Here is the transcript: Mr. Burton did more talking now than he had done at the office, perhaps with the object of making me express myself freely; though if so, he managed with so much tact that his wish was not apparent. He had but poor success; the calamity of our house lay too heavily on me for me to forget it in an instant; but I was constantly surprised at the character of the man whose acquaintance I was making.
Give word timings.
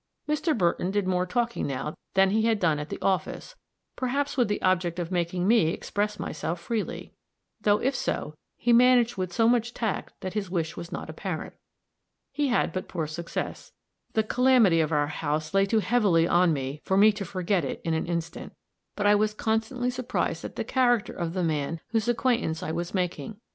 Mr. 0.27 0.57
Burton 0.57 0.89
did 0.89 1.05
more 1.05 1.27
talking 1.27 1.67
now 1.67 1.95
than 2.15 2.31
he 2.31 2.41
had 2.47 2.59
done 2.59 2.79
at 2.79 2.89
the 2.89 2.97
office, 3.03 3.55
perhaps 3.95 4.35
with 4.35 4.47
the 4.47 4.59
object 4.63 4.97
of 4.97 5.11
making 5.11 5.47
me 5.47 5.67
express 5.67 6.17
myself 6.17 6.59
freely; 6.59 7.13
though 7.61 7.77
if 7.79 7.93
so, 7.95 8.33
he 8.57 8.73
managed 8.73 9.15
with 9.15 9.31
so 9.31 9.47
much 9.47 9.75
tact 9.75 10.19
that 10.21 10.33
his 10.33 10.49
wish 10.49 10.75
was 10.75 10.91
not 10.91 11.07
apparent. 11.07 11.53
He 12.31 12.47
had 12.47 12.73
but 12.73 12.87
poor 12.87 13.05
success; 13.05 13.73
the 14.13 14.23
calamity 14.23 14.81
of 14.81 14.91
our 14.91 15.05
house 15.05 15.53
lay 15.53 15.67
too 15.67 15.77
heavily 15.81 16.27
on 16.27 16.51
me 16.51 16.81
for 16.83 16.97
me 16.97 17.11
to 17.11 17.23
forget 17.23 17.63
it 17.63 17.79
in 17.83 17.93
an 17.93 18.07
instant; 18.07 18.53
but 18.95 19.05
I 19.05 19.13
was 19.13 19.35
constantly 19.35 19.91
surprised 19.91 20.43
at 20.43 20.55
the 20.55 20.63
character 20.63 21.13
of 21.13 21.33
the 21.35 21.43
man 21.43 21.79
whose 21.89 22.07
acquaintance 22.07 22.63
I 22.63 22.71
was 22.71 22.95
making. 22.95 23.37